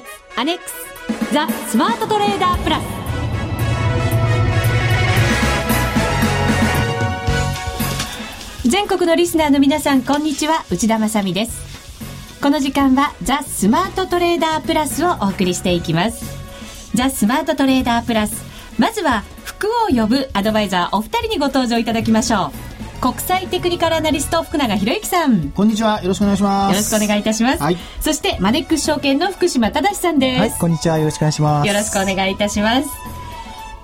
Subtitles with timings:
[0.00, 2.82] 決アネックスザ・スマートトレーダープラス。
[8.68, 10.64] 全国のリスナーの皆さんこんにちは。
[10.70, 11.64] 内田まさです。
[12.42, 16.24] この時間はザ・スマートトレーダープラスをお送りしていきます。
[16.94, 18.44] ザ・スマートトレーダープラス。
[18.78, 22.65] まずは福を呼ぶアドバイザーお二人にご登場いただきましょう。
[23.00, 25.50] 国際テクニカルアナリスト福永博之さん。
[25.50, 26.00] こんにちは。
[26.02, 26.72] よろしくお願いします。
[26.72, 30.40] よろしくお願いいたします、はい、そしてマネックス証券の福島正さんです。
[30.40, 30.98] はいこんにちは。
[30.98, 31.68] よろしくお願いします。
[31.68, 32.88] よろしくお願いいたします。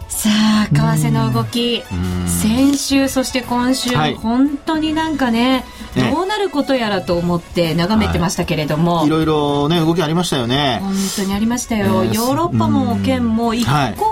[0.09, 1.83] さあ為替の動き。
[2.27, 10.81] 先週そして今週、はい、本当になんかねどうなることやらと思って眺めてましたけれども、はい、いろいろね動きありましたよね。
[10.83, 14.12] 本当にありましたよ、えー、ヨーロッパも県も一向に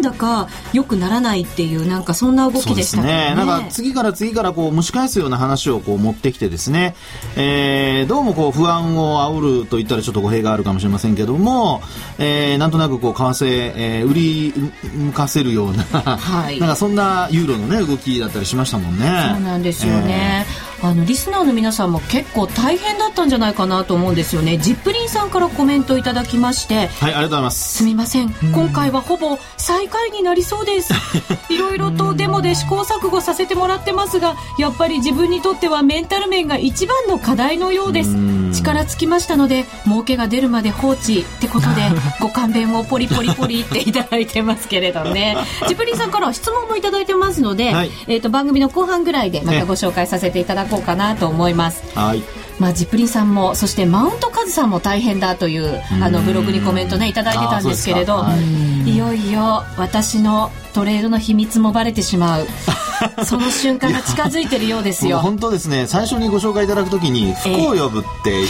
[0.00, 3.30] なんだか良くならないっていうなんかそんな動きでしたね。
[3.30, 3.34] ね。
[3.34, 6.94] なんか次から次からこう蒸し返すような話をこう持ってきてですね、
[7.36, 11.82] えー、どうもこう不安を煽ると言ったらちょっと語弊があるかもしれませんけども、
[12.18, 14.54] えー、なんとなくこう為替、えー、売り
[14.94, 19.06] 向かせるような、はい、なんかそんなユーロのね動きだったりしましたもんね。
[19.34, 24.58] そうなんですよね、えーあのリスナーの皆さんも結構大変だったんじゃないかなと思うんですよね。
[24.58, 27.76] ジップリンさんからコメントいただきましてはいありがとうございます。
[27.78, 28.30] すみません。
[28.52, 30.92] 今回はほぼ最下位になりそうです。
[31.50, 38.16] いろいろとデモで試行錯誤させてもらってますがやっぱり自分にとってはメンタル面が一番の課題のようです。
[38.52, 41.82] 力尽きましたので儲けが出るまで放置ってことで
[42.20, 45.36] ご勘弁をポリポリポリっていただいてますけれどね。
[45.68, 51.82] ジップリンさんから質問もいただいてますので、はい、えーと、番組の後半ぐらいでまたご紹介させていただこうかなと思います。
[51.98, 52.22] はい。
[52.58, 62.46] まあ、ジップリンさんもそしてマウントカズさんも大変だというあのブログにコメントねいただいてたんですけれど、はい、いよいよ私のトレードの秘密もバレてしまう。
[63.24, 65.20] その瞬間が近づいてるようですよ。
[65.20, 65.86] 本当ですね。
[65.86, 68.46] 最初にご紹介いただくときに服を呼ぶって、えー、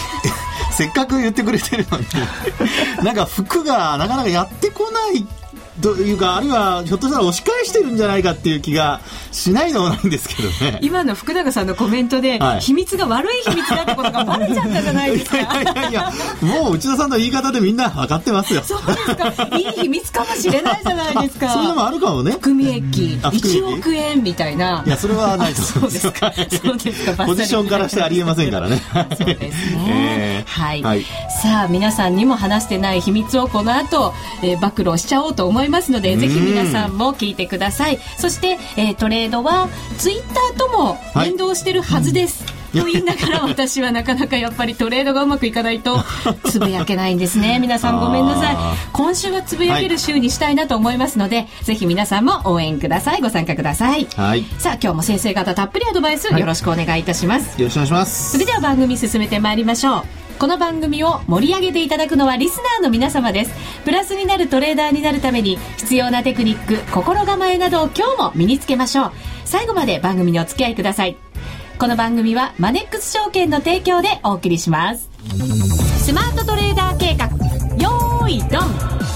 [0.72, 2.06] せっかく言ってくれてるのに。
[3.04, 5.24] なんか服がなかなかやってこない
[5.80, 9.00] というかあるいはひょっとしたら押し返してるんじゃないかっていう気が
[9.32, 10.78] しないでもないんですけどね。
[10.82, 18.62] 今の福永さんのコメントで、はい、秘密が悪い秘密だってことがバレちゃったじゃないですかいやいやいやもう内田さんの言い方でみんな分かってますよ。
[18.64, 19.56] そうですか。
[19.56, 21.50] いい秘密かもしれないじゃないですか。
[21.50, 22.32] そういうのもあるかもね。
[22.32, 24.82] 含み益1億円みたいな。
[24.86, 26.32] いやそれはないと思うんですか。
[26.34, 27.24] そうですか。
[27.24, 28.82] ポジションからしてありえませんからね。
[29.16, 31.04] そうですね、 えー、はい、はい、
[31.42, 34.12] さあ皆さんにも話してない秘密をこの後、
[34.42, 37.98] えー、暴露しちゃおうと思いますのでぜひ皆さんも聞いてください。
[38.18, 45.98] そして、えー、トレードはツイッターとも連動してるはずです、はいと言いながら私はなかなかやっぱりトレードがうまくいかないと
[46.46, 47.58] つぶやけないんですね。
[47.58, 48.56] 皆さんごめんなさい。
[48.92, 53.20] 今週はつぶやける週にしたいなと思いますので、はい、ぜひ皆さんも応援ください。
[53.20, 58.32] ご参加ください、はい、さあ今日も先生方たっぷりアドバイスよろしくお願いいたします、よろしくお願いします。
[58.32, 63.52] それでは番組進めてまいりましょうこの番組を盛り上げていただくのはリスナーの皆様です。
[63.84, 69.12] プラスになるトレーダーになるために必要なテクニック心構えなどを今日も身につけましょう。
[69.44, 71.18] 最後まで番組にお付き合いください。
[71.78, 75.10] この番組はマネックス証券の提供でお送りします。
[75.98, 77.26] スマートトレーダー計画。
[77.76, 79.09] よーいドン。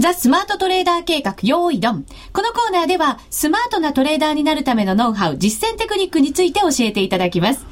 [0.00, 2.06] ザ・スマートトレーダー計画、用意ドン。
[2.32, 7.66] このコーナーでは、スマートなトレーダーになるためのノウハウ、実践テクニックについて教えていただきます。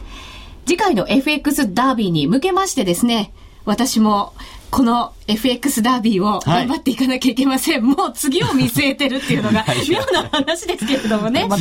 [0.67, 3.33] 次回の FX ダービーに向けましてですね、
[3.65, 4.35] 私も
[4.71, 7.85] この FX ダービーを頑張っていかなきゃいけません。
[7.85, 11.47] はい、もう次を見据えてるっていうのが 妙な話ですけれどもね。
[11.49, 11.59] まあ、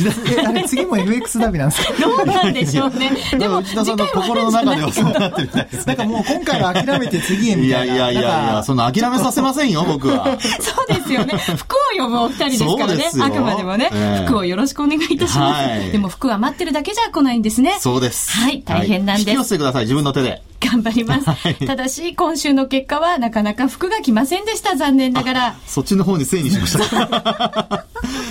[0.48, 1.92] あれ次も FX ダービーなんですか？
[2.00, 3.10] どうなんでしょうね。
[3.38, 5.82] でも、内田さんの心の中ではそうなってるみたいです、ね。
[5.86, 7.94] なんかもう今回は諦めて次へみたいな。
[7.94, 10.38] いやいやいやいや、その諦めさせませんよ、僕は。
[10.60, 11.34] そうですよね。
[11.36, 13.10] 服を呼ぶお二人ですからね。
[13.20, 15.68] あくまでもね、えー、服をよろしくお願いいたします。
[15.68, 17.76] はい、でも服は待ってるだけじゃ来ないんですね。
[17.80, 18.30] そうです。
[18.32, 19.26] はい、大変なんです。
[19.26, 20.42] はい、引き寄せてください、自分の手で。
[20.60, 25.56] 頑張ります、はい、ただし今週の結果はなかなか服が来ませんでした残念ながら。
[25.66, 27.86] そっちの方にせいにしました。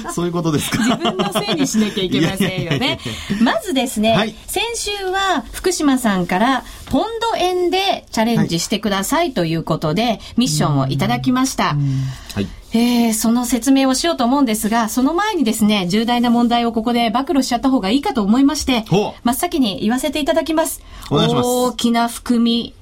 [0.14, 0.80] そういうことですか。
[0.80, 3.00] 自分のせいにしなきゃいけませんよね。
[3.42, 11.76] まずですね、はい、先週は福島さんからポンド円でチャレンジしてくださいということで、ミッションをいただきました。
[12.34, 18.86] はい、えー、その説明をしようと思うんですが、その前にですね、重大な問題をここで暴露しちゃった方がいいかと思いまして、
[19.24, 20.82] 真っ先に言わせていただきます。
[21.34, 21.48] ます。
[21.48, 22.74] 大きな含み、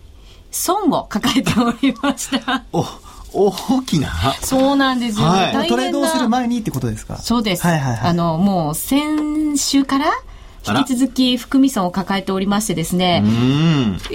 [0.55, 2.63] 損を抱えておりました。
[2.71, 2.85] お
[3.33, 4.09] 大きな。
[4.41, 7.17] そうなんですよ、はい、トレードをする前にってことですか？
[7.17, 7.63] そうです。
[7.63, 10.05] はいはいはい、あの、もう先週から
[10.65, 13.23] 引き続き含み損を抱えておりましてですね、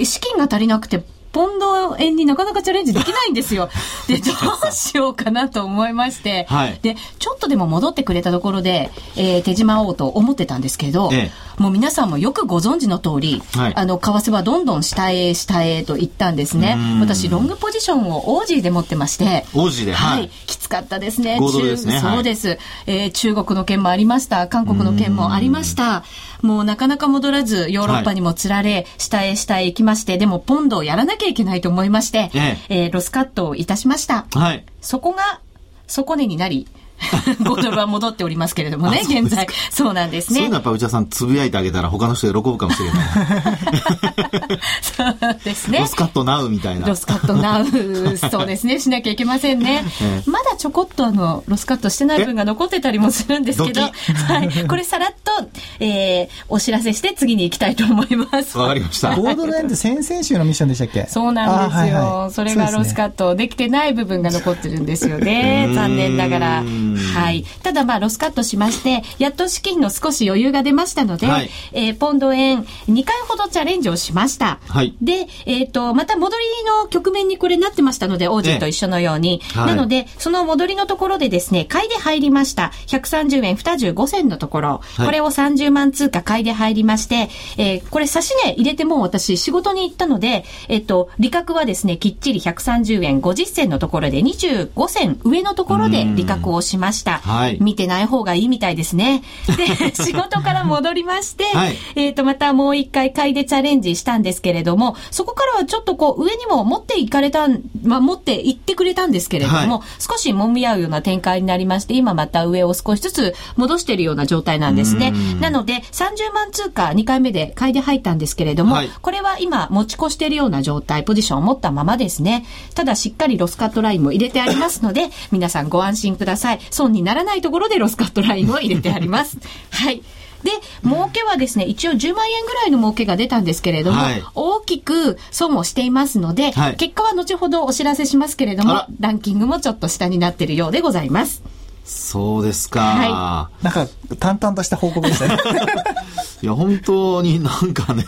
[0.03, 3.69] 資金が足りなくて、ポンド円になかなかチャレンジできないんですよ。
[4.09, 4.33] で、ど
[4.69, 16.97] うしようかなと思いまして、はい、で、ちょっとでも戻ってくれたところで、えー、手締まおうと思ってたんですけど、ええ、もう皆さんもよくご存知の通り、はいあの、為替はどんどん下へ下へと行ったんですねう。
[16.97, 20.31] ん私、ロングポジションをオージーで持ってまして、王子で、はい、はい。
[20.47, 21.39] きつかったですね。
[21.39, 24.49] ですねそうです、えー中国の件もありました。
[24.49, 26.05] 韓国の件もありました。
[26.43, 34.27] もうなかなか戻らず、ヨーロッパにもつられ、下へ下へ行きまして、でもポンドをやらなきゃいけないと思いまして、ええーロスカットをいたしました。
[34.33, 34.65] はい。
[34.81, 35.41] そこが
[35.87, 36.67] 底値になり、
[37.01, 39.47] 5ドルは戻っておりりますけれどもね、現在。
[39.71, 40.55] そうなんですねそういうの。
[40.55, 44.61] やっぱ内田さんつぶやいてあげたら他の人喜ぶかもしれない。
[44.81, 45.87] そうですねロ。
[45.87, 46.87] スカットナウみたいな。
[46.87, 49.85] ロスカットナウ、そうですね、しなきゃいけませんね。
[50.01, 53.87] えまだちょこっとあの、ロスカットしてない分が残ってたりもするんですけど、ド
[54.35, 54.67] はい。
[54.67, 55.49] これさらっと、
[55.81, 58.57] えー、お知らせして次に行きたいと思います。
[58.57, 59.11] わかりました。
[59.21, 61.07] 5ドル円って先々週のミッションでしたっけ？
[61.09, 61.79] そうなんですよ。
[61.79, 65.73] あはいはいそれがロスカッットできてない部分が残ってるんですよねう。
[65.73, 66.63] ん残念ながら。
[66.97, 67.45] はい。
[67.63, 74.59] ただまあ、ロスカットしまして、やっと資金の少し余裕が出ましたので、はいえーポンド円2回ほどチャレンジをしました。
[74.69, 79.43] はいで、えっ、と、また戻りの局面にこれなってましたので、オージーと一緒のように。
[79.55, 82.73] えなので、その戻りのところでですね、買いで入りました。
[82.87, 96.80] 130円25銭のところ、はいこれを30万通貨買いで入りまして、えーこれ差し値入れてもう私仕事に行ったので、えっ、と、利確はですね、きっちり130円50銭のところで25銭上のところで利確をしました。
[97.23, 99.23] はい見てない方がいいみたいですね。
[99.57, 115.13] で、仕事から戻りまして、はいえっ、と、またもう一回買いでチャレンジしたんですけれども、そこからはちょっとこう上にも持っていかれたん、まあ持って行ってくれたんですけれども、はい少し揉み合うような展開になりまして、今また上を少しずつ戻しているような状態なんですね。
[115.41, 122.45] なので、30万通貨2回目で買いで入ったんですけれども、はいこれは今持ち越しているような状態、ポジションを持ったままですね。
[122.75, 126.61] ただしっかりロスカットラインも入れてありますので、皆さんご安心ください。
[126.71, 129.39] 損にならないところでロスカットラインを入れてあります。
[129.71, 130.03] はい。
[130.43, 130.51] で、
[130.83, 141.43] 儲けはですね、一応10万円ぐらいの儲けが出たんですけれども、はい大きく損をしていますので、はい結果は後ほどお知らせしますけれどもランキングもちょっと下になっているようでございます。
[141.85, 142.81] そうですか。
[142.81, 143.89] はなんか、
[144.21, 145.37] 淡々とした報告でしたね。
[146.41, 148.05] いや、本当になんかね、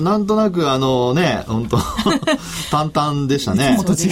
[0.00, 1.78] なんとなくあのね、本当
[2.70, 3.74] 淡々でしたね。
[3.74, 4.10] いつもと違う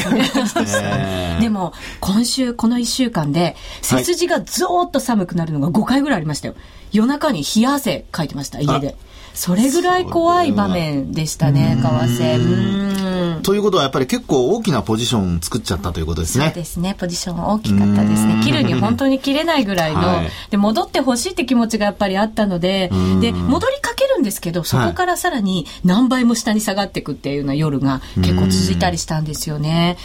[0.67, 6.55] えーでも、今週、この1週間で、背筋がずーっと寒くなるのが5回ぐらいありましたよ。
[6.93, 8.97] 夜中に冷や汗かいてました、家で。
[9.35, 11.87] それぐらい怖い場面でしたね、為
[12.23, 13.43] 替。
[13.43, 16.53] ということはやっぱり結構大きなポジション作っちゃったということですそうね。
[16.55, 16.97] ですね。
[16.99, 18.41] ポジション大きかったですね。
[18.43, 22.91] 切るに本当に切れないぐらいの、 はいで、戻ってほしいって気持ちがやっぱりあったので、
[23.21, 29.97] で、戻りかけるんですけど、そこからさらに何倍も下に下がっていくっていうような夜が結構続いたりしたんですよね。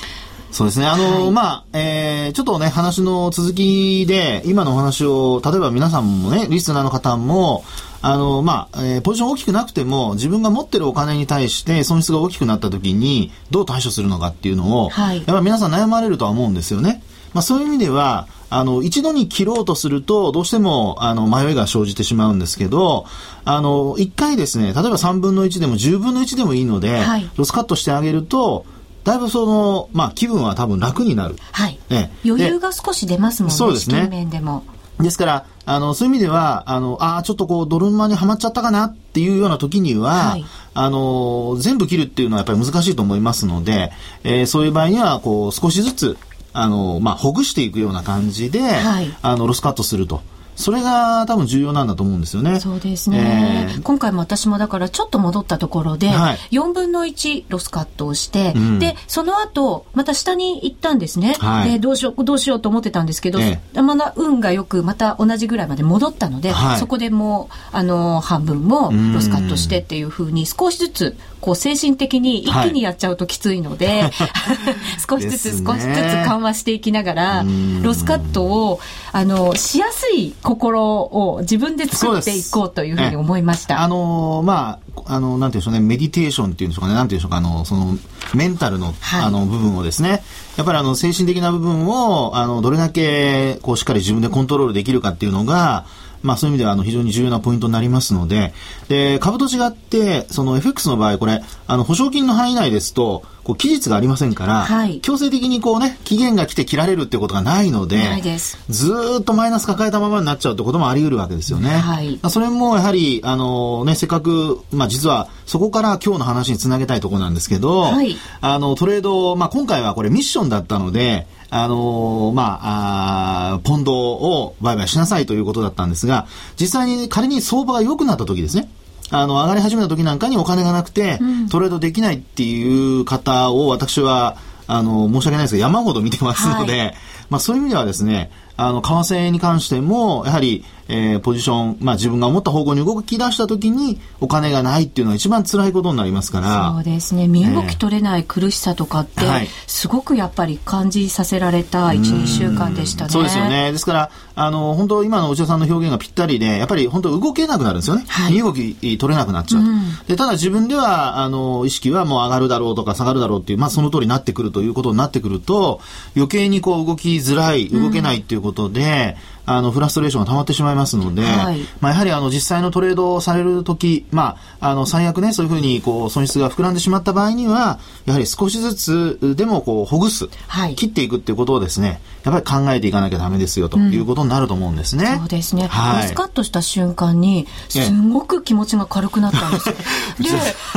[0.51, 0.85] そうですね。
[0.85, 7.63] あの、はいまあ、えー、ちょっとね、話の続きで、今のお話を、例えば皆さんもね、リスナーの方も、
[8.01, 17.01] あの、まあ、えーポジション大きくなくても、自分が持ってるお金に対して損失が大きくなった時に、どう対処するのかっていうのを、はいやっぱり皆さん悩まれるとは思うんですよね。
[17.33, 23.05] まあ、そういう意味では、あの、一度に切ろうとすると、どうしても、あの、迷いが生じてしまうんですけど、
[23.45, 28.65] あの、一回ですね、例えば3分の1でも10分の1でもいいので、はいロスカットしてあげると、
[29.03, 31.35] だいぶその、まあ、気分は多分楽になる。
[31.51, 31.79] はい。
[31.89, 34.63] ええ余裕が少し出ますもんね、そうですね面でも。
[34.99, 43.91] ですから、あの、そういう意味では、あの、ああ、ちょっとこう、ドルマにはまっちゃったかなっていうような時には、はいあの、全部切るっていうのはやっぱり難しいと思いますので、
[44.23, 46.17] えーそういう場合には、こう、少しずつ、
[46.53, 50.22] あの、まあ、ほぐしていくような感じで、はいあの、ロスカットすると。
[50.62, 52.60] それが多分重要なんだと思うんですよね。
[52.60, 56.38] そうですね、えー今回も私もだからちょっと戻ったところで、はい。
[56.51, 58.80] 4分の1ロスカットをして、うん。
[58.80, 61.36] で、その後、また下に行ったんですね。
[61.39, 61.72] はい。
[61.72, 66.80] で、どうしよう、どうしようと思ってたんですけど、えまだ運がよく、また同じぐらいまで戻ったので、はい。
[66.80, 74.12] そこでもう、あの、半分もロスカットしてっていうふうに、少しずつ、こう、精神的に一気にやっちゃうときついので、
[75.10, 78.80] 少しずつ少しずつ緩和していきながらうん、ロスカットを、
[79.12, 83.81] あの、しやすい心を自分で作っていこうというふうに思いました。
[83.81, 87.98] あのーまあ、あの、なんていうんでしょうね、メディテーションっていうんでしょうかね、なんていうんでしょうか、あの、その、
[88.36, 89.22] メンタルの、はい。
[89.24, 90.24] あの、部分をですね、
[90.58, 95.86] やっぱりあの、精神的な部分を、あの、どれだけ、こう、しっかり自分でコントロールできるかっていうのが、
[96.24, 98.53] まあそういう意味ではあの非常に重要なポイントになりますので、
[98.89, 105.00] で、株と違って、その FX の場合、これ、あの、保証金の範囲内ですと、こう期日がありませんから、はい。
[105.01, 108.57] 強制的にこうね、期限が来て切られるっていうことがないので、ないです。
[108.69, 111.69] ずーっとマイナス抱えたままになっちゃうってこともあり得るわけですよね。
[111.69, 112.19] はい。
[112.29, 118.15] それもやはり、あのね、せっかく、まあ実はそこから今日の話につなげたいところなんですけど、はい。
[118.41, 126.25] あの、トレード、まあ今回はこれミッションだったので、あのまああーポンドを売買しなさいということだったんですが、
[126.57, 128.69] 実際に仮に相場が良くなった時ですね、
[129.12, 131.20] あの、上がり始めた時なんかにお金がなくて、
[131.51, 134.38] トレードできないっていう方を私は、
[134.68, 136.94] あの、申し訳ないですが、山ほど見てますので、は
[137.30, 147.27] まあそういう意味ではですね、あの、為替に関しても、やはり、えーポジション、まあ自分が思った方向に動き出した時に、お金がないっていうのが一番辛いことになりますから、そうですね。
[147.27, 149.48] 身動き取れない苦しさとかって、はい。
[149.67, 153.10] すごくやっぱり感じさせられた12週間でしたね。
[153.10, 153.71] そうですよね。
[153.71, 158.03] ですから、あの、本当今の内田さんの表現がぴったりで、やっぱり本当動けなくなるんですよね。
[158.07, 158.33] はい。
[158.33, 159.67] 身動き取れなくなっちゃうと、
[160.07, 165.79] で、ただ自分では、あの、意識はもう上がるだろうとか下がるだろうっていう、まあその通りになってくるということになってくると、
[166.15, 171.62] 余計にこう動きづらい、動けないっていうことで、あの、フラストレーションが溜まってしまいますので、はい。
[171.79, 180.29] まあやはりあの、実際のトレードをされるとき、まあ、あの、最悪ね、そういうふうにこう、損失が膨らんでしまった場合には、やはり少しずつでもこう、ほぐす。
[180.48, 180.75] はい。
[180.75, 185.17] 切っていくっていうことをですね、やっぱり考えていかなきゃダメですよということになると思うんですね。
[185.19, 186.03] そうですね、はい。
[186.03, 189.75] ロスカットした瞬間にすごく気持ちが軽くなったんですよ。
[190.21, 190.29] で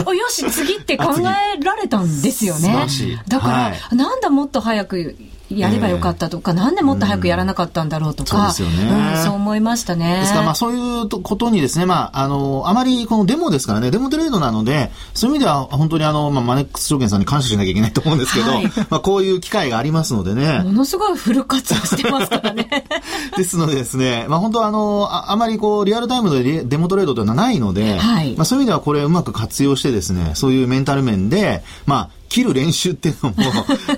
[0.07, 2.87] あよし次って考えられたんですよね。
[3.29, 3.97] だから、はい。
[3.97, 5.17] なんだもっと早く
[5.57, 8.91] やればよかったとか、なんでもっと早くやらなかったんだろうとか、そうですよね。
[9.19, 10.21] うんそう思いましたね。
[10.21, 18.65] ですから、まあ、そういうことにですね、まあ、あの、あまりこのデモですからね、デモトレードなので、そういう意味では、本当にあの、まあ、マネックス証券さんに感謝しなきゃいけないと思うんですけど、はい。
[18.91, 22.69] まあ、こういう機会がありますのでね、ものすごいフル活用してますからね。
[23.37, 28.35] ですのでですね、まあ、本当あの、ああまりこう、リアルタイムのリデモトレードというのはないので、はい。
[28.37, 33.37] まあ、そういう意味ではこれをうまく活用してですね、そういうメンタル面で、まあ、切る練習っていうのも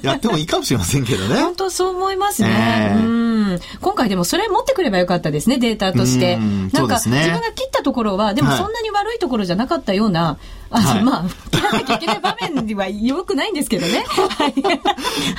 [0.03, 1.37] やってもいいかもしれませんけどね。
[1.37, 3.03] 本当そう思いますね、ええ。
[3.03, 3.09] う
[3.55, 3.61] ん。
[3.81, 6.35] 今回でもそれ持ってくればよかったですねデータとして。
[6.35, 7.17] うんなんか、ね。
[7.17, 8.59] 自分が切ったところはでもはい。
[8.59, 10.37] そんなに悪いところじゃなかったような、
[10.69, 11.03] あはい。
[11.03, 14.49] まあ切らなきゃいけない場面ではよくないんですけどね、 は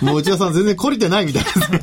[0.02, 0.04] い。
[0.04, 1.80] もう内田さん全然懲りてないみたいですね。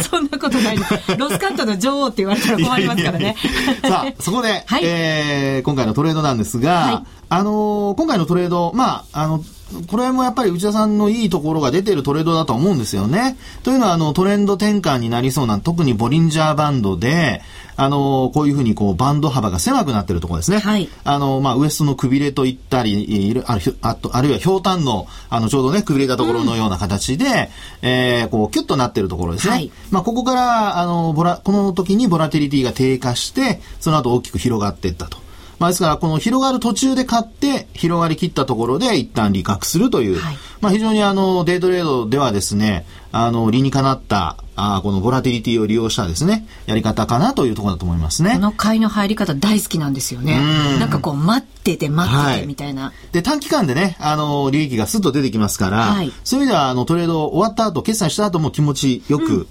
[0.10, 0.76] そんなことない。
[1.18, 3.36] ロスカットの女王って言われたら困りますからね。
[3.82, 4.82] さあ、 そこで、はい。
[4.84, 7.06] えー今回のトレードなんですが、はい。
[7.28, 9.44] あのー今回のトレード、まあ、あの、
[9.88, 13.36] これもやっぱり内田さんのいいところが出てるトレードだと思うんですよね。
[13.64, 17.42] というのは、あの、トレンド転換になりそうな、特にボリンジャーバンドで、
[17.78, 20.58] あのーこういうふうにこう、バンド幅が狭くなってるところですね。
[20.58, 27.50] はいあの、まあ、ウエストのくびれといったり、あるあとあるいはひょうたんの、あの、ちょうどね、くびれたところのような形で、
[27.82, 29.52] えーこう、キュッとなってるところですね。
[29.52, 35.25] はいまあ、ここから、あの、ボラ、この時にボラティリティが低下して、その後大きく広がっていったと。
[35.58, 40.36] まあ、ですから、この広がる途中で買って、広がりきったところで一旦利確するという、はい。
[40.60, 48.32] まあ、非常にあの、デイトレードではですね、あの、理にかなった、あーこのボラティリティを利用したですね、やり方かなというところだと思いますね。
[48.34, 48.38] こ。
[48.38, 50.38] の買いの入り方大好きなんですよね。
[50.74, 50.80] うん。
[50.80, 52.46] なんかこう待ってて待っててはい。
[52.46, 56.12] みたいな、で、短期間でね、あの、利益がスッと出てきますから、はい。
[56.24, 59.46] そういう意味では、あの、トレード終わった後、決済した後も気持ちよく、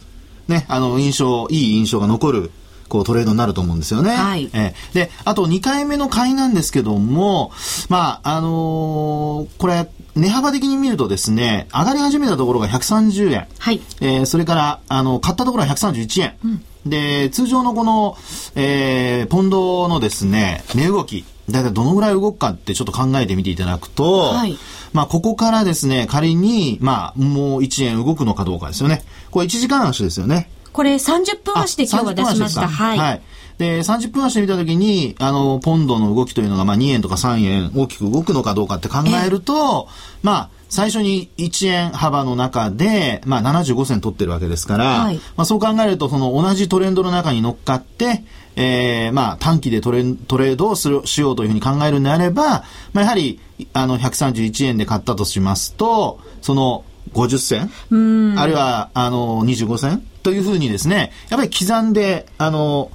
[0.48, 2.52] ね、あの、印象、いい印象が残る、
[2.88, 4.12] こう、トレードになると思うんですよね。
[4.12, 7.52] はいええで、あと2回目の買いなんですけども、
[7.90, 13.48] まあ、あのーこれ、値幅的に見るとですね、上がり始めたところが130円。
[13.58, 16.62] はいえーそれから、あの、買ったところは131円。
[16.86, 18.18] で、通常のこの、
[18.56, 24.58] えーポンドのですね、値動き、だいたいどのぐらい動くかってちょっと考えてみていただくと、はい
[24.94, 29.04] まあ、ここからですね、仮に、まあ、もう1円動くのかどうかですよね。
[29.30, 30.50] これ1時間足ですよね。
[30.76, 32.64] これ30分足で今日は出しました。
[32.64, 32.84] あ30分足ですか。
[32.84, 33.22] はい、はい。
[33.58, 39.88] で、30分足で見たときに、あの、ポンドの動きというのが、まあ、2円とか3円大きく動くのかどうかって考えると、
[40.22, 45.16] まあ、最初に1円幅の中で、まあ、75銭取ってるわけですから、はい。
[45.38, 48.26] まあ、そう考えると、その同じトレンドの中に乗っかって、
[48.58, 53.40] えー、まあ、短期でトレントレードをする、しようというふうに考えるんであれば、まあ、やはり、
[53.72, 56.84] あの、131円で買ったとしますと、その、
[57.16, 58.38] 50銭？
[58.38, 60.06] あるいは、あの、25銭？
[60.22, 62.92] というふうにですね、やっぱり刻んで、あの、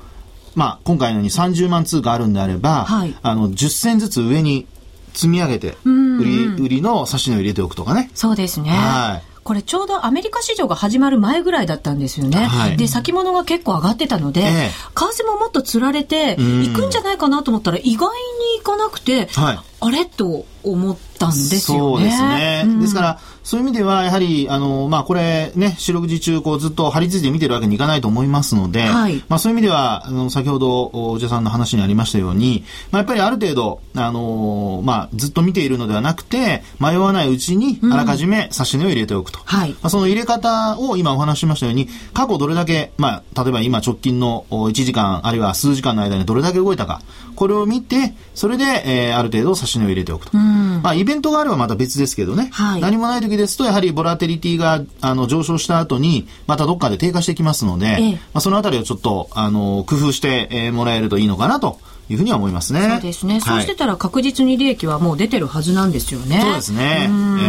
[0.54, 3.16] まあ、今回のように30万通貨あるんであれば、はい。
[3.22, 4.66] あの、10銭ずつ上に
[5.14, 8.10] 積み上げて、売り、売りの差し値を入れておくとかね。
[8.14, 8.70] そうですね。
[8.70, 9.30] はい。
[9.42, 12.36] これちょうどアメリカ市場が始まる前ぐらいだったんですよね。
[12.36, 12.76] はい。
[12.76, 14.70] で、先物が結構上がってたので、ええ。
[14.70, 16.66] 為替ももっと釣られて、ん。
[16.66, 19.58] 行くんじゃないかなと思ったら意外に行かなくて、はい。
[19.80, 20.04] あれ？
[20.04, 22.00] と思ったんですよね。
[22.00, 22.62] そうですね。
[22.66, 39.40] うんですから、そういう意味では、やはり、あの、まあ、これね、四六時中、こう、ずっと張り付いて見てるわけにいかないと思いますので、はいまあ、そういう意味では、あの、先ほど、おじゃさんの話にありましたように、まあ、やっぱりある程度、あの、まあ、ずっと見ているのではなくて、迷わないうちに、あらかじめ指し値を入れておくと。
[39.44, 47.00] はいまあ、その入れ方を今お話ししましたように、過去どれだけ、まあ、例えば今直近のお1時間、あるいは数時間の間にどれだけ動いたか、
[47.34, 50.36] これを見て、それで、えーある程度指し値を入れておくと。
[50.36, 52.48] まあ、イベントがあればまた別ですけどね。
[52.52, 62.88] はい何もない時ですと、やはりボラテリティが、あの、上昇した後に、またどっかで低下してきますので、ええまあ、そのあたりをちょっと、あの、工夫して、えーもらえるといいのかなというふうには思いますね。
[62.88, 63.40] そうですね。
[63.40, 66.40] そうはいしてたら確実に利益はもう出てるはずなんですよね。
[66.42, 67.42] そうですねうんえ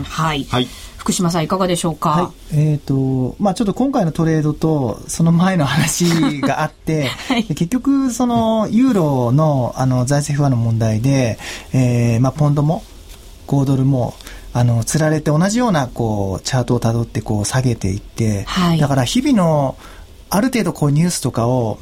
[0.00, 0.44] えはい。
[0.44, 2.10] はい福島さんいかがでしょうか？
[2.10, 2.58] はい。
[2.58, 11.38] えっ、と、まあちょっと今回のトレードと、その前の話があって、 はいで結局、その、ユーロの、あの、財政不安の問題で、
[11.72, 12.82] えーまあポンドも、
[13.46, 14.14] 5ドルも、
[14.56, 18.78] あの、つられて同じような、こう、チャートをたどって、こう、下げていって、はい。
[18.78, 19.76] だから日々の、
[20.30, 21.78] ある程度、こう、ニュースとかを、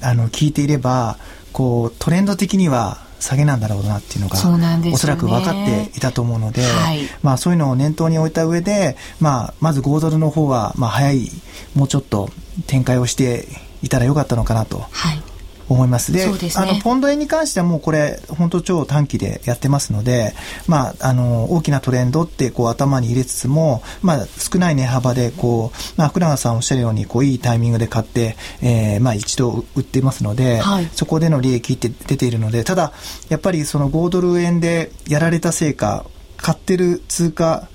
[0.00, 1.18] あの、聞いていれば、
[1.52, 4.54] こう、トレンド的には、下げなんだろうなっていうのが、そ
[4.90, 4.94] ね。
[4.94, 7.00] おそらく分かっていたと思うので、はい。
[7.22, 11.30] まあそういうのを念頭に置いた上で、まあまず5ドルの方は、まあ早い、
[11.74, 12.28] もうちょっと
[12.66, 13.46] 展開をして
[13.82, 15.22] いたらよかったのかなとはい。
[15.68, 16.12] 思います。
[16.12, 20.34] で、ですねあの、ポンド円に関してはもうこれ、本当超短期でやってますので、
[20.66, 32.92] まあ、あの、大きなトレンドってこう頭に入れつつも、まあ少ない値幅でこう、まあ福永さんおっしゃるように、こういいタイミングで買って、えー、まあ一度売ってますので、はいそこでの利益って出ているので、ただ、
[33.28, 36.04] やっぱりその5ドル円でやられたせいか、
[36.36, 37.68] 買ってる通貨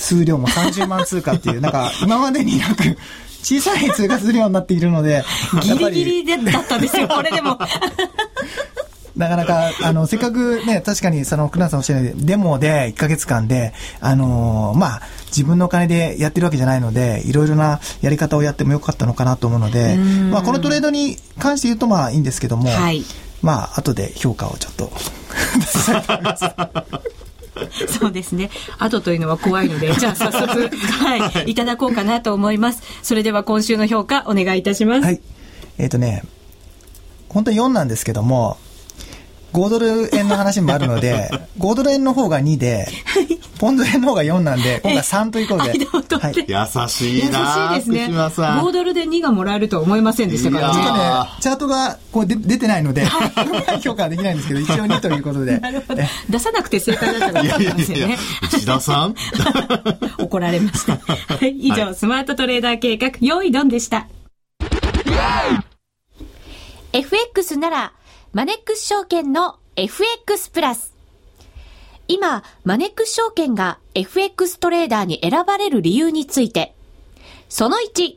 [0.00, 2.96] 数量も30万通貨っていう、なんか今までになく
[3.42, 5.24] 小さい通貨数量になっているので、
[5.62, 7.58] ギリギリでだったんですよ、これでも。
[9.16, 23.04] なかなか、あの、せっかくね、確かにその、クナさんおっしゃるデモで1ヶ月間で、あのーまあ、自分のお金でやってるわけじゃないので、いろいろなやり方をやってもよかったのかなと思うので、まあ、このトレードに関して言うとまあいいんですけども、はい
[23.42, 24.90] まあ、後で評価をちょっと。
[27.88, 28.50] そうですね。
[28.78, 32.82] 後というのは怖いので、 じゃあ早速、はい、いただこうかなと思います。
[33.02, 35.04] それでは今週の評価お願いいたします。
[35.04, 35.20] はい。
[35.78, 36.22] えっ、とね、
[37.28, 38.56] 本当に4なんですけども、
[39.52, 42.88] 5ドル円の話もあるので、 5ドル円の方が2で、
[43.58, 45.70] ポンド円の方が4なんで、今回3ということで。
[46.16, 46.34] はい。
[46.36, 48.04] 優しい優しないですね。
[48.04, 48.60] 福島さん。
[48.60, 50.98] 5ドルで2がもらえるとは思いませんでしたからいやちょっとね。
[51.00, 51.04] ね、
[51.40, 53.04] チャートがこうで出てないので、
[53.82, 55.58] 評価はできないんですけど、一応2ということで。
[55.60, 56.02] なるほど。
[56.28, 58.18] 出さなくて正解だったらやいやいやですよね。
[58.42, 59.14] 内田さん？
[60.22, 60.92] 怒られました。
[60.92, 64.06] はい、以上、スマートトレーダー計画、用意ドンでした。
[66.92, 67.92] FX なら、
[68.32, 70.94] マネックス証券の FX プラス。
[72.06, 76.72] 今、マネックス証券が FX トレーダーに選ばれる理由について。
[77.48, 78.14] その1、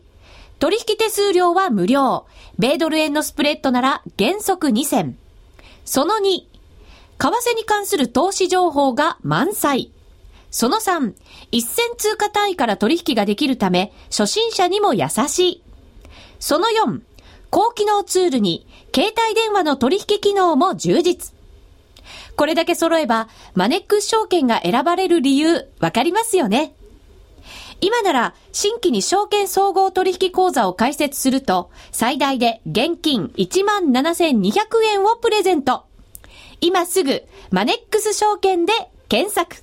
[0.59, 2.27] 取引手数料は無料。
[2.59, 5.17] 米ドル円のスプレッドなら原則2銭。
[5.83, 6.47] その2、為
[7.17, 9.91] 替に関する投資情報が満載。
[10.51, 11.15] その3、
[11.51, 15.63] 一銭通貨単位から取引ができるため、初心者にも優しい。
[16.39, 17.01] その4、
[17.49, 21.33] 高機能ツールに携帯電話の取引機能も充実。
[22.35, 26.75] これだけ揃えば、マネックス証券が選ばれる理由、わかりますよね
[27.81, 35.85] 今なら、新規に証券総合取引口座を開設すると、最大で現金17,200円をプレゼント。
[36.61, 38.73] 今すぐ、マネックス証券で
[39.09, 39.62] 検索。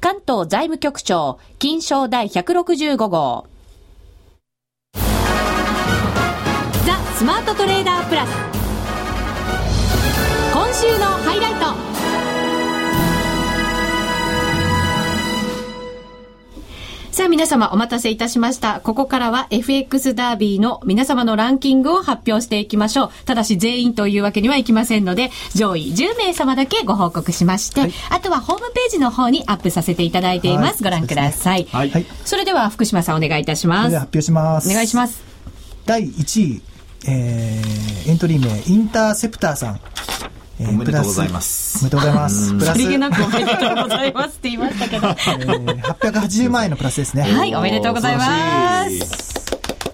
[0.00, 3.46] 関東財務局長、金賞第165号。
[4.94, 5.00] ザ・
[7.16, 8.30] スマートトレーダープラス。
[10.52, 11.57] 今週のハイライト。
[17.18, 18.80] さあ皆様お待たせいたしました。
[18.80, 23.10] ここからは FX ダービーの皆様のランキングを発表していきましょう。
[23.24, 30.84] ただし全員というわけにはいきませんので、上位10名様だけご報告しまして、あとはホームページの方にアップさせていただいています。
[30.84, 31.66] はいご覧ください。
[31.72, 32.06] はいはい。
[32.24, 33.94] それでは福島さんお願いいたします。
[33.96, 34.70] 発表します。
[34.70, 35.20] お願いします。
[35.86, 36.62] 第1位、
[37.08, 39.80] えー、エントリー名、インターセプターさん。
[40.60, 42.52] えおめでとうございますおめでとうございます。
[42.58, 45.08] プラス、さりげえなくおめでとうございますって言いましたけど。
[45.08, 47.22] ー880万円のプラスですね。
[47.22, 49.44] はい、おめでとうございます。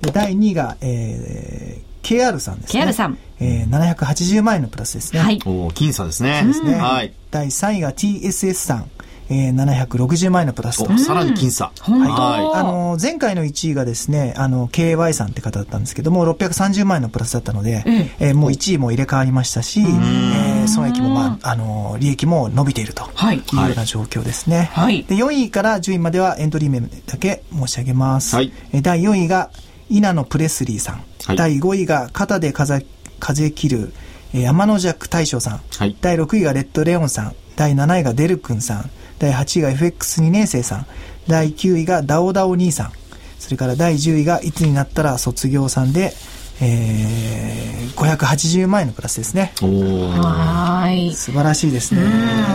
[0.00, 2.84] で第2位が、えー、KR さんですね。
[2.84, 3.18] KR さん。
[3.40, 5.20] えー、780万円のプラスですね。
[5.20, 5.40] はい。
[5.44, 6.42] おー僅差ですね。
[6.64, 7.12] ねはい。
[7.30, 8.90] 第3位が TSS さん。
[9.30, 10.92] えー、760万円のプラスと。
[10.92, 11.72] おさらに僅差。
[11.80, 24.70] はあの、前回の1位がですね、あの、KY さんって方だったんですけども、630万円のプラスだったので、ええーもう1位も入れ替わりましたし、えー損益も、まあ、あの、利益も伸びているとはいいうような状況ですね。
[24.72, 28.34] はいで、4位から10位まではエントリー名だけ申し上げます。
[28.36, 29.50] はいえー第4位が、
[29.90, 31.04] 稲野プレスリーさん。
[31.26, 32.84] はい第5位が、肩で風、
[33.20, 33.92] 風切る、
[34.32, 35.60] えー山野ジャック大将さん。
[35.78, 37.34] はい第6位がレッドレオンさん。
[37.56, 38.90] 第7位がデル君さん。
[39.24, 40.86] 第8位が FX2 年生さん。
[41.28, 42.92] 第9位がダオダオ兄さん。
[43.38, 46.12] それから第10位がいつになったら卒業さんで、
[46.60, 49.52] えー、580万円のプラスですね。
[49.60, 51.14] はーい。
[51.14, 52.02] 素晴らしいですね。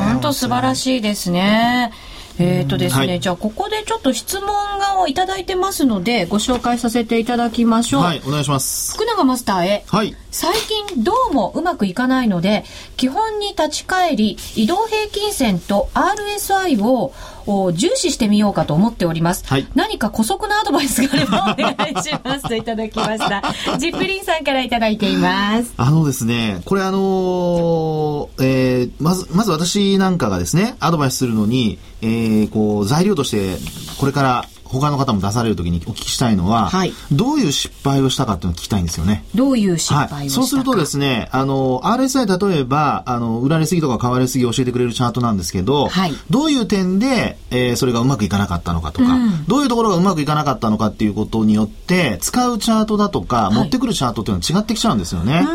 [0.10, 1.92] 本当素晴らしいですね。
[2.38, 4.48] えっ、とですね、はいじゃあここでちょっと質問
[4.80, 8.02] がをいただいてますので、ご紹介させていただきましょう。
[8.02, 8.94] はい、お願いします。
[8.94, 9.84] 福永マスターへ。
[9.88, 10.16] はい。
[10.32, 12.64] 最近どうもうまくいかないので、
[12.98, 17.14] 基本に立ち返り、移動平均線と RSI を
[17.48, 19.44] お重視してみようかと思っております。
[19.48, 23.42] はい何か古速なアドバイスがあればお願いしますといただきました。
[23.80, 25.74] ジップリンさんからいただいています。
[25.78, 33.58] あのですね、これあのーえーまず、まず私なんかがですね、アドバイスするのに、えーこう、材料として、
[33.98, 39.24] これから他の方も出されるときにお聞きしたいのは、はいどういう失敗をしたかっていうのを聞きたいんですよね。
[39.34, 40.30] どういう失敗をしたか、はい。
[40.30, 55.48] そうするとですね、あの、RSI 例えば、あの、売られすぎとか買われすぎを教えてくれるチャートなんですけど、はいどういう点で、えーそれがうまくいかなかったのかとか、うんどういうところがうまくいかなかったのかっていうことによって、使うチャートだとか、い持ってくるチャートっていうのは違ってきちゃうんですよね。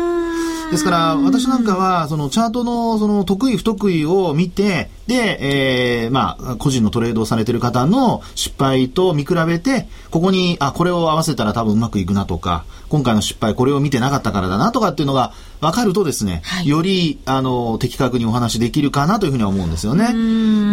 [0.71, 20.07] ですから、私なんかは、そのチャートの、その得意不得意を見て、で、えー、まあ、個人のトレードをされてる方の失敗と見比べて、ここに、あ、これを合わせたら多分うまくいくなとか、今回の失敗、これを見てなかったからだなとかっていうのが分かるとですね、はいより、あの、的確にお話できるかなというふうには思うんですよね。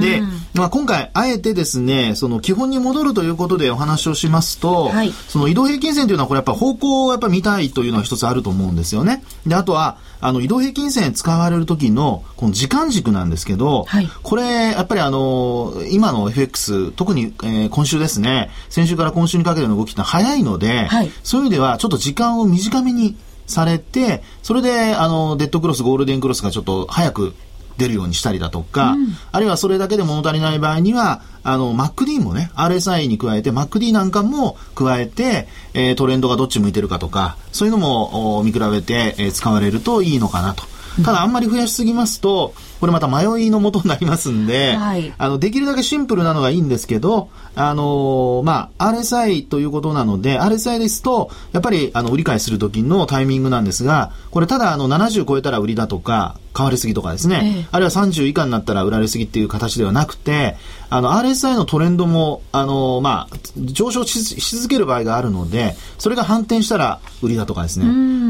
[0.01, 0.23] で、
[0.55, 9.23] まあ、今回、あえてですね、その基本に戻るということでお話をしますと、はいその移動平均線というのはこれやっぱ方向をやっぱ見たいというのは一つあると思うんですよね。
[9.47, 14.09] で、あとは、あの、移動平均線使われる時のこの時間軸なんですけど、はい。
[14.23, 21.11] これ、やっぱりあの、今の FX、特に、えー今週ですね、先週から今週にかけての動きって早いので、はい。
[21.23, 27.35] そういう意味ではちょっと時間を短めにされて、それで、あの、デッドクロス、ゴールデンクロスがちょっと早く
[27.77, 28.97] 出るようにしたりだとか、
[29.33, 40.65] あるいはそれだけで物足りない場合には、あの、MacD もね、RSI に加えて、MacD なんかも加えて、えートレンドがどっち向いてるかとか、そういうのもお見比べて、えー使われるといいのかなと。
[41.05, 45.15] ただあんまり増やしすぎますと、これまた迷いのもとになりますんで、はい。
[45.17, 57.67] あの、できるだけシンプルなのがいいんですけど、あのーまあ、RSI ということなので、RSI ですと、やっぱり、あの、売り買いするときのタイミングなんですが、これただ、あの、70超えたら売りだとか、買われすぎとかですね、ええ。
[57.71, 60.57] あるいは30以下になったら売られすぎっていう形ではなくて、
[60.91, 67.87] あの、RSI のトレンドも、あのーまあ、上昇しし続ける場合があるので、それが反転したら売りだとかですね。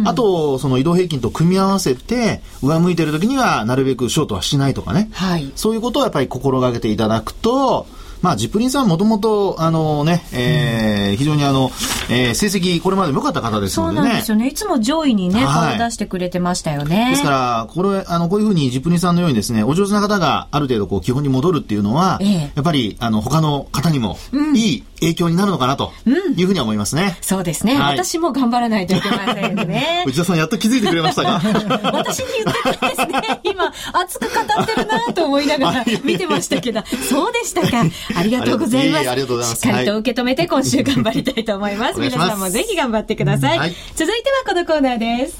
[0.07, 5.09] あと、その移動平均と組み合わせて、上向いてるときには、なるべくショートはしないとかね。
[5.13, 5.51] はい。
[5.57, 7.87] そういうことをやっぱり心がけていただくと、
[8.23, 11.71] まあ、ジップリンさんはもともと、あのね、えー非常にあの、
[12.09, 14.09] えー成績、これまでも良かった方ですそうのでね。
[14.09, 14.47] なんですよね。
[14.47, 17.09] いつも上位にね、はい顔出してくれてましたよね。
[17.11, 24.17] ですから、これ、あの、こういうふうにジップリンさんのようにですね、お上手な方がある程度こう基本に戻るっていうのは、ええやっぱり、あの、他の方にも、
[24.55, 25.93] いい影響になるのかなと
[26.37, 27.19] いうふうには思いますね。
[27.21, 30.05] そうですね、はい私も頑張らないといけませんね。
[30.09, 31.35] 内田さんやっと気づいてくれましたが。
[31.93, 33.41] 私に言ってたんですね。
[33.45, 37.85] 今、熱く語ってるなと思いながら 見てましたけど、そうでしたか。
[38.17, 39.11] ありがとうございます。
[39.11, 43.59] ありがとうございますしっかりと受け止めて今週頑張りたいと思います皆さんもぜひ頑張ってください。
[43.59, 45.39] はい続いてはこのコーナーです。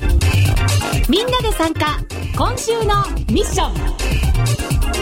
[1.09, 1.99] みんなで参加、
[2.37, 5.02] 今週のミッション。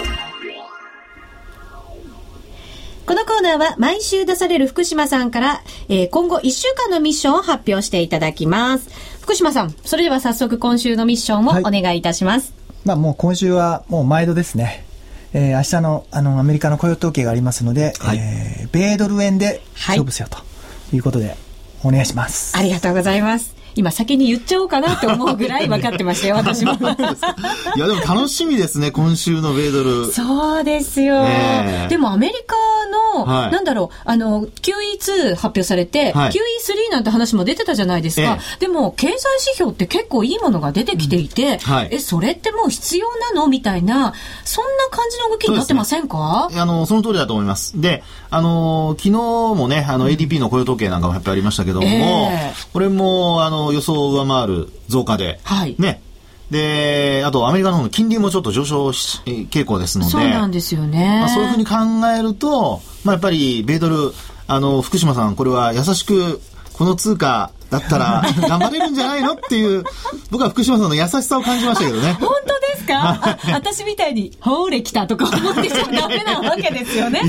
[3.10, 8.88] このコーナーは毎週出される福島さんから、えー今後1週間のミッションを発表していただきます。
[9.20, 12.54] 福島さん、それでは早速今週のミッションをお願いいたします。
[12.84, 14.84] まあもう今週はもう毎度ですね。
[15.32, 21.34] えー明日のあのアメリカの雇用統計がありますので、はいえー米ドル円で勝負しようということで
[21.82, 22.56] お願いします。
[22.56, 23.59] ありがとうございます。
[23.80, 26.72] 今先に言っちゃおうかなって思うぐらい 分かってましたよ、私も。
[26.76, 26.76] い
[27.80, 30.12] や、でも楽しみですね、今週の米ドル。
[30.12, 31.88] そうですよ、ええ。
[31.88, 32.56] でもアメリカ
[33.16, 33.52] の、はい。
[33.52, 36.30] なんだろう、あの、QE2 発表されて、はい。
[36.30, 38.38] QE3 なんて話も出てたじゃないですか。
[38.56, 41.88] えでも、経済指標って結構いいものが出てきていて、はい。
[41.90, 44.12] え、それってもう必要なのみたいな、
[44.44, 46.50] そんな感じの動きになってませんか？
[46.54, 47.80] あの、その通りだと思います。
[47.80, 52.54] で、あの、昨日もね、あの、ADP の雇用統計なんかも発表ありましたけども、ええ。
[52.72, 56.02] これも、あの、予想を上回る増加で、はいね。
[56.50, 61.20] で、あと、アメリカの方の金利もちょっと上昇し傾向ですので、そうなんですよね。
[61.20, 61.74] まあ、そういうふうに考
[62.08, 64.12] えると、まあ、やっぱり、米ドル、
[64.48, 66.40] あの、福島さん、これは優しく、
[66.72, 69.34] この通貨だったら頑張れるんじゃないの？
[69.34, 69.84] っていう、
[70.30, 72.12] 僕は福島さんの優しさを感じましたけどね。
[72.20, 73.20] 本当ですか？
[73.22, 77.22] あ私みたいに、ほーれ来たとか思ってちゃダメなわけですよね。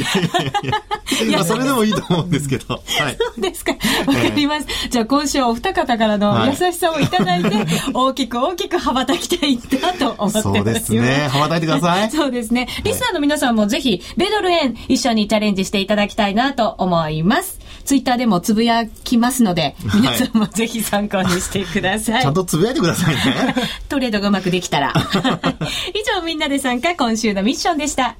[1.27, 2.73] いまあ、それでもいいと思うんですけど。
[2.75, 2.83] はい。
[3.17, 3.71] そうですか。
[4.07, 4.67] わかります。
[4.89, 7.49] じゃあ今週はお二方からのはい優しさをいただいて、
[7.93, 10.41] 大きく大きく羽ばたきたいなと思ってます。
[10.41, 11.27] そうですね。
[11.31, 12.09] 羽ばたいてください。
[12.11, 12.67] そうですね。
[12.83, 17.59] リスナーの皆さんもぜひ、米ドル円一緒にチャレンジしていただきたいなと思います。
[17.83, 22.21] ツイッターでもつぶやきますので、皆さんもぜひ参考にしてください。
[22.23, 23.55] ちゃんとつぶやいてくださいね。
[23.89, 24.93] トレードがうまくできたら。
[25.93, 28.15] 以上、みんなで参加、今週のミッションでした。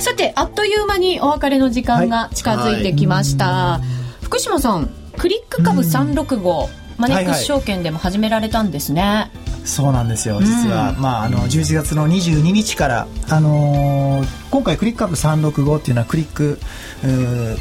[0.00, 3.80] さて、あっという間にお別れの時間が近づいてきました。
[4.22, 9.30] 福島さん、クリック株365、マネックス証券でも始められたんですね。
[9.64, 16.60] そうなんですよ実は、まあ、あの11月の22日から、あのー今回クリックアップ365っていうのはクリック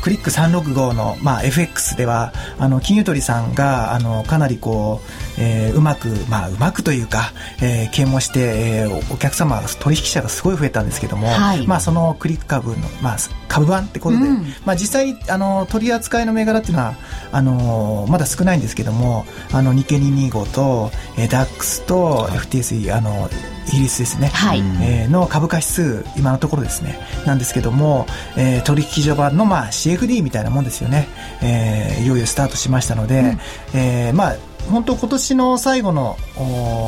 [0.04, 5.02] クリック365の、まあ、FX ではあの金融取りさんがあのかなりこ
[5.38, 7.32] う、えーうまく、まあ、うまくというか、
[7.64, 11.66] えー啓蒙して、えーお客様取引者がすごい増えたんですけども、はい。
[11.66, 14.46] まあ、そのクリック株の、まあ、株版ってことで、うん。
[14.66, 16.96] まあ、実際あの取り扱いの銘柄っていうのは
[17.32, 23.30] あのまだ少ないんですけどもあの日経225と、えー、DAX と FTSE、あの
[23.68, 24.60] イギリスですね、はい。
[24.82, 27.00] えーの株価指数今のところですね。
[27.26, 28.06] なんですけども、
[28.38, 31.08] えー取引所版の、まあ、CFD みたいなもんですよね、
[31.42, 33.38] えーいよいよスタートしましたので、
[33.74, 34.36] えーまあ
[34.72, 36.18] 本当今年の最後の、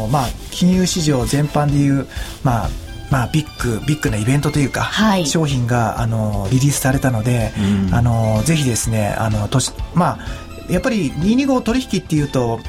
[0.09, 2.07] まあ、金融市場全般でいう、
[2.43, 2.69] まあ
[3.11, 5.25] まあ、ビッグビッグなイベントというか、はい。
[5.27, 7.51] 商品があのリリースされたので、
[7.89, 7.93] うん。
[7.93, 12.59] あのぜひですねあの年まあやっぱり225取引っていうと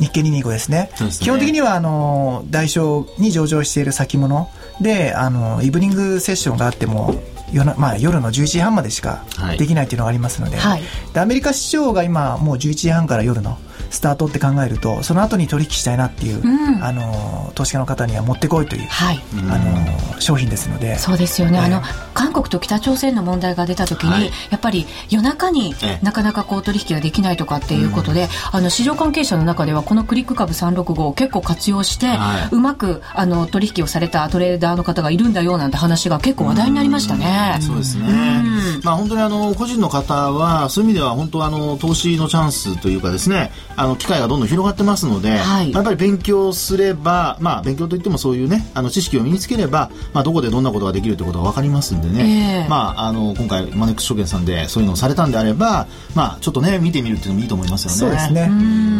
[0.00, 0.90] 日経225ですね。
[0.96, 1.10] すね。
[1.20, 4.48] 基本的にはあの代償に上場している先物。
[4.80, 7.14] であのイブニングセッションがあっても
[7.52, 9.58] 夜な、まあ、夜の11時半までしかはい。
[9.58, 10.82] できないっていうのがありますので,、はい。
[11.12, 13.58] でアメリカ市場が今もう11時半から夜の
[13.90, 16.82] スタートって考えるとその後に取引したいなっていう、うん。
[16.82, 19.20] あの投資家の方には持ってこいという、はい。
[19.50, 20.96] あの商品ですので。
[20.98, 21.64] そうですよね、ええ。
[21.64, 21.82] あの
[22.14, 24.30] 韓国と北朝鮮の問題が出た時に、はい。
[24.50, 26.04] やっぱり夜中にええ。
[26.04, 32.48] なかなかこう取引ができないとかっていうことで、あの市場関係者の中ではこのクリック株365を結構活用して、はい。
[32.52, 37.58] うまくあの取引をされたトレーダーの方がいるんだよなんて話が結構話題になりましたね。
[37.60, 38.40] そうですね。
[38.78, 38.80] ん。
[38.84, 43.50] まあ本当にあの、個人の方は、そういう意味では本当あの、投資のチャンスというかですね、
[43.80, 45.72] あの、機会がどんどん広がってますので、はい。
[45.72, 52.68] やっぱり勉強すれば、まあ勉強といってもそういうね、あの、知識を身につければ、まあどこでどんなことができるということがわかりますんでね、ええ。
[52.68, 57.96] まああの、今回、マネックス証券さんでそういうのをされたんであれば、まあちょっとね、見てみるっていうのもいいと思いますよね。
[57.96, 58.50] そうですね。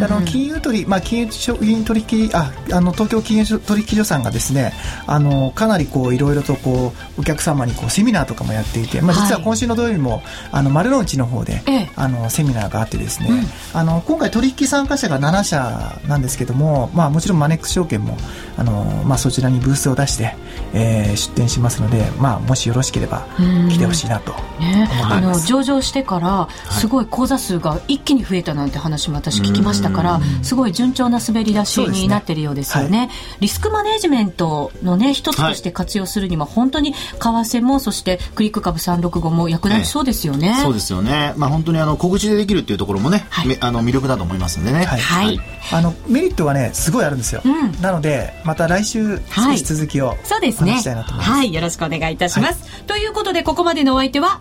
[0.03, 4.73] あの金融取り、まあ金融商品取引ああの東京金融取引所さんがですね、
[5.07, 9.45] あのかなりこういろいろとこうお客様にこうセミナーとかもやっていて、まあ実ははい。
[9.45, 11.91] 今週の土曜日も、あの丸の内の方で、ええ。
[11.97, 13.31] あのセミナーがあってですね、
[13.75, 18.17] あの今回取引参加者が7社なんですけども、まあもちろんマネックス証券も
[18.57, 20.35] あのまあそちらにブースを出して、
[20.73, 23.27] えー出展しますので、まあもしよろしければ
[23.69, 24.33] 来てほしいなと。
[24.61, 33.11] ね、あの上場してからすごい口座数が一気に増えたなんて話も私聞きましたからすごい順調な滑り出しになってるようですよね。
[33.41, 41.35] リスクマネジメントのね一つとして活用するには本当に為替もそしてクリック株365も役立ちそうですよね、そうですよね。
[41.37, 43.49] まあ本当にあの、小口でできるっていうところもね、はい。
[43.49, 44.85] めあの、魅力だと思いますんでね。
[44.85, 45.01] はい。
[45.01, 45.41] はい。
[45.73, 47.81] あのメリットはねすごいあるんですよ、うん。
[47.83, 49.59] なのでまた来週はい。
[49.59, 50.73] 少し続きをそうですね。
[50.73, 51.55] 話したいなと思います、はい。
[51.55, 54.41] よろしくお願いいたします、ということでここまでのお相手は？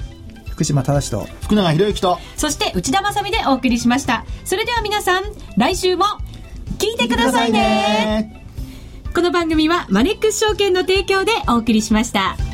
[0.50, 4.26] 福島正と福永博之と、そして内田まさみでお送りしました。
[4.44, 5.24] それでは皆さん
[5.56, 6.06] 来週も
[6.78, 8.44] 聞いてくださいね。
[9.14, 12.49] この番組はマネックス証券の提供でお送りしました。